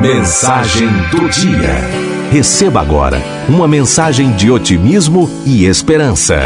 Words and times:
Mensagem 0.00 0.88
do 1.10 1.28
dia. 1.28 1.74
Receba 2.32 2.80
agora 2.80 3.20
uma 3.46 3.68
mensagem 3.68 4.34
de 4.34 4.50
otimismo 4.50 5.28
e 5.44 5.66
esperança. 5.66 6.38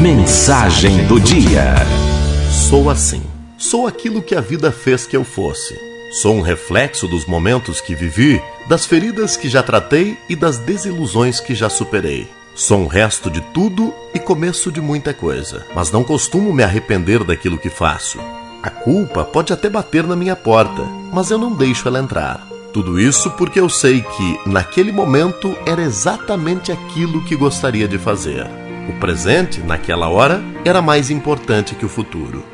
Mensagem 0.00 1.06
do 1.06 1.20
dia. 1.20 1.74
Sou 2.50 2.88
assim. 2.88 3.22
Sou 3.58 3.86
aquilo 3.86 4.22
que 4.22 4.34
a 4.34 4.40
vida 4.40 4.72
fez 4.72 5.06
que 5.06 5.14
eu 5.14 5.24
fosse. 5.24 5.78
Sou 6.22 6.36
um 6.36 6.40
reflexo 6.40 7.06
dos 7.06 7.26
momentos 7.26 7.82
que 7.82 7.94
vivi, 7.94 8.42
das 8.66 8.86
feridas 8.86 9.36
que 9.36 9.50
já 9.50 9.62
tratei 9.62 10.16
e 10.26 10.34
das 10.34 10.56
desilusões 10.56 11.38
que 11.38 11.54
já 11.54 11.68
superei. 11.68 12.26
Sou 12.54 12.78
um 12.78 12.86
resto 12.86 13.30
de 13.30 13.42
tudo 13.52 13.92
e 14.14 14.18
começo 14.18 14.72
de 14.72 14.80
muita 14.80 15.12
coisa, 15.12 15.66
mas 15.74 15.92
não 15.92 16.02
costumo 16.02 16.50
me 16.50 16.62
arrepender 16.62 17.22
daquilo 17.24 17.58
que 17.58 17.68
faço. 17.68 18.18
A 18.62 18.70
culpa 18.70 19.22
pode 19.22 19.52
até 19.52 19.68
bater 19.68 20.06
na 20.06 20.16
minha 20.16 20.34
porta, 20.34 20.82
mas 21.12 21.30
eu 21.30 21.36
não 21.36 21.52
deixo 21.52 21.86
ela 21.88 21.98
entrar. 21.98 22.55
Tudo 22.76 23.00
isso 23.00 23.30
porque 23.30 23.58
eu 23.58 23.70
sei 23.70 24.02
que, 24.02 24.38
naquele 24.44 24.92
momento, 24.92 25.56
era 25.64 25.80
exatamente 25.80 26.70
aquilo 26.70 27.24
que 27.24 27.34
gostaria 27.34 27.88
de 27.88 27.96
fazer. 27.96 28.46
O 28.86 28.92
presente, 29.00 29.62
naquela 29.62 30.10
hora, 30.10 30.44
era 30.62 30.82
mais 30.82 31.10
importante 31.10 31.74
que 31.74 31.86
o 31.86 31.88
futuro. 31.88 32.44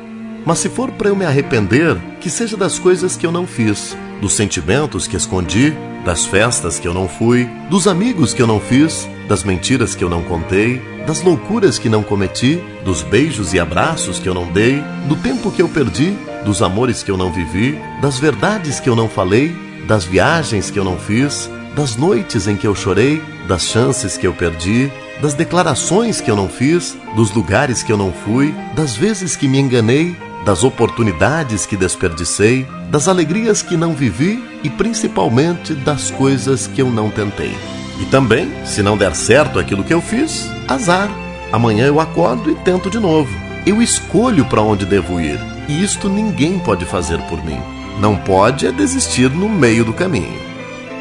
Mas 0.45 0.59
se 0.59 0.69
for 0.69 0.91
para 0.91 1.09
eu 1.09 1.15
me 1.15 1.25
arrepender, 1.25 1.97
que 2.21 2.29
seja 2.29 2.55
das 2.55 2.79
coisas 2.79 3.17
que 3.17 3.25
eu 3.25 3.33
não 3.33 3.45
fiz, 3.45 3.97
dos 4.21 4.31
sentimentos 4.31 5.07
que 5.07 5.17
escondi, 5.17 5.73
das 6.05 6.25
festas 6.25 6.79
que 6.79 6.87
eu 6.87 6.93
não 6.93 7.09
fui, 7.09 7.45
dos 7.69 7.85
amigos 7.85 8.33
que 8.33 8.41
eu 8.41 8.47
não 8.47 8.61
fiz, 8.61 9.05
das 9.27 9.43
mentiras 9.43 9.93
que 9.93 10.05
eu 10.05 10.09
não 10.09 10.23
contei, 10.23 10.81
das 11.05 11.21
loucuras 11.21 11.77
que 11.77 11.89
não 11.89 12.01
cometi, 12.01 12.63
dos 12.85 13.01
beijos 13.01 13.53
e 13.53 13.59
abraços 13.59 14.19
que 14.19 14.29
eu 14.29 14.33
não 14.33 14.49
dei, 14.53 14.81
do 15.09 15.17
tempo 15.17 15.51
que 15.51 15.61
eu 15.61 15.67
perdi, 15.67 16.15
dos 16.45 16.61
amores 16.61 17.03
que 17.03 17.11
eu 17.11 17.17
não 17.17 17.29
vivi, 17.29 17.77
das 18.01 18.19
verdades 18.19 18.79
que 18.79 18.87
eu 18.87 18.95
não 18.95 19.09
falei, 19.09 19.53
das 19.87 20.05
viagens 20.05 20.69
que 20.69 20.79
eu 20.79 20.83
não 20.83 20.97
fiz, 20.97 21.49
das 21.75 21.95
noites 21.95 22.47
em 22.47 22.55
que 22.55 22.67
eu 22.67 22.75
chorei, 22.75 23.21
das 23.47 23.63
chances 23.63 24.17
que 24.17 24.27
eu 24.27 24.33
perdi, 24.33 24.91
das 25.21 25.33
declarações 25.33 26.21
que 26.21 26.29
eu 26.29 26.35
não 26.35 26.49
fiz, 26.49 26.97
dos 27.15 27.31
lugares 27.31 27.83
que 27.83 27.91
eu 27.91 27.97
não 27.97 28.11
fui, 28.11 28.53
das 28.75 28.95
vezes 28.95 29.35
que 29.35 29.47
me 29.47 29.59
enganei, 29.59 30.15
das 30.45 30.63
oportunidades 30.63 31.65
que 31.65 31.77
desperdicei, 31.77 32.67
das 32.89 33.07
alegrias 33.07 33.61
que 33.61 33.77
não 33.77 33.93
vivi 33.93 34.43
e 34.63 34.69
principalmente 34.69 35.73
das 35.73 36.11
coisas 36.11 36.67
que 36.67 36.81
eu 36.81 36.89
não 36.89 37.09
tentei. 37.09 37.55
E 37.99 38.05
também, 38.05 38.51
se 38.65 38.83
não 38.83 38.97
der 38.97 39.15
certo 39.15 39.59
aquilo 39.59 39.83
que 39.83 39.93
eu 39.93 40.01
fiz, 40.01 40.49
azar. 40.67 41.09
Amanhã 41.51 41.85
eu 41.85 41.99
acordo 41.99 42.49
e 42.51 42.55
tento 42.55 42.89
de 42.89 42.99
novo. 42.99 43.31
Eu 43.65 43.81
escolho 43.81 44.45
para 44.45 44.61
onde 44.61 44.85
devo 44.85 45.21
ir, 45.21 45.39
e 45.69 45.83
isto 45.83 46.09
ninguém 46.09 46.59
pode 46.59 46.83
fazer 46.85 47.19
por 47.29 47.43
mim. 47.45 47.59
Não 47.99 48.17
pode 48.17 48.65
é 48.65 48.71
desistir 48.71 49.29
no 49.29 49.47
meio 49.47 49.85
do 49.85 49.93
caminho. 49.93 50.41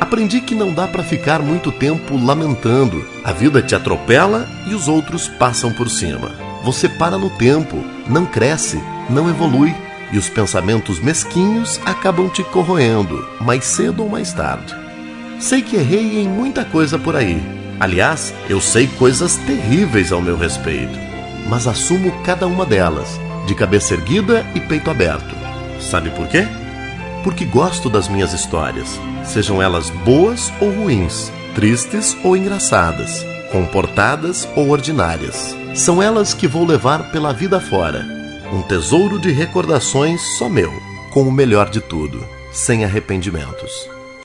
Aprendi 0.01 0.41
que 0.41 0.55
não 0.55 0.73
dá 0.73 0.87
para 0.87 1.03
ficar 1.03 1.41
muito 1.41 1.73
tempo 1.73 2.17
lamentando. 2.17 3.07
A 3.25 3.33
vida 3.33 3.62
te 3.62 3.75
atropela 3.75 4.49
e 4.67 4.75
os 4.75 4.89
outros 4.89 5.29
passam 5.29 5.73
por 5.73 5.89
cima. 5.89 6.31
Você 6.65 6.89
para 6.89 7.17
no 7.17 7.31
tempo, 7.31 7.77
não 8.09 8.27
cresce, 8.27 8.83
não 9.09 9.29
evolui 9.29 9.75
e 10.12 10.19
os 10.19 10.29
pensamentos 10.29 11.01
mesquinhos 11.01 11.81
acabam 11.84 12.29
te 12.29 12.45
corroendo, 12.45 13.27
mais 13.41 13.65
cedo 13.65 14.03
ou 14.03 14.09
mais 14.09 14.33
tarde. 14.33 14.75
Sei 15.41 15.62
que 15.62 15.77
errei 15.77 16.21
em 16.21 16.29
muita 16.29 16.65
coisa 16.65 16.99
por 16.99 17.17
aí. 17.17 17.43
Aliás, 17.81 18.33
eu 18.49 18.61
sei 18.61 18.87
coisas 18.87 19.37
terríveis 19.37 20.12
ao 20.12 20.21
meu 20.21 20.37
respeito, 20.37 20.99
mas 21.49 21.67
assumo 21.67 22.12
cada 22.23 22.47
uma 22.47 22.65
delas, 22.67 23.19
de 23.47 23.55
cabeça 23.55 23.95
erguida 23.95 24.47
e 24.55 24.61
peito 24.61 24.91
aberto. 24.91 25.34
Sabe 25.81 26.11
por 26.11 26.29
quê? 26.29 26.47
Porque 27.23 27.45
gosto 27.45 27.89
das 27.89 28.09
minhas 28.09 28.33
histórias, 28.33 28.98
sejam 29.25 29.62
elas 29.62 29.91
boas 29.91 30.53
ou 30.61 30.70
ruins, 30.70 31.31
tristes 31.55 32.17
ou 32.25 32.37
engraçadas, 32.37 33.25
comportadas 33.51 34.48
ou 34.56 34.70
ordinárias. 34.70 35.56
São 35.75 36.03
elas 36.03 36.34
que 36.34 36.49
vou 36.49 36.65
levar 36.65 37.10
pela 37.12 37.33
vida 37.33 37.60
fora. 37.60 38.05
Um 38.53 38.62
tesouro 38.62 39.19
de 39.19 39.31
recordações 39.31 40.21
só 40.37 40.49
meu, 40.49 40.72
com 41.10 41.22
o 41.22 41.33
melhor 41.33 41.71
de 41.71 41.81
tudo, 41.81 42.27
sem 42.53 42.84
arrependimentos. 42.84 43.89